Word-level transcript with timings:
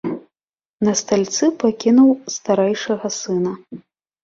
На 0.87 0.93
стальцы 1.01 1.51
пакінуў 1.65 2.11
старэйшага 2.39 3.15
сына. 3.21 3.57